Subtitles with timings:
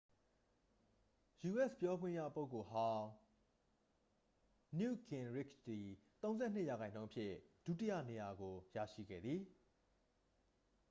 [1.43, 3.07] ယူအက်စ် ပြောခွင့်ရပုဂ္ဂိုလ်ဟောင်း
[4.77, 5.87] နယူ့တ်ဂင်ရစ်ချ်သည်
[6.27, 7.33] 32 ရာခိုင်နှုန်းဖြင့်
[7.65, 9.41] ဒုတိယနေရာကို ရရှိခဲ့သည်